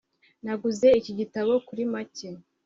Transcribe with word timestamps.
Naguze 0.43 0.87
iki 0.99 1.11
gitabo 1.19 1.51
kuri 1.67 1.83
make 1.93 2.29